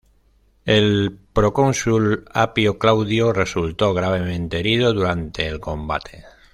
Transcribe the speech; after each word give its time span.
El 0.65 1.15
procónsul 1.31 2.25
Apio 2.33 2.79
Claudio 2.79 3.33
resultó 3.33 3.93
gravemente 3.93 4.57
herido 4.59 4.93
durante 4.93 5.45
el 5.47 5.59
combate. 5.59 6.23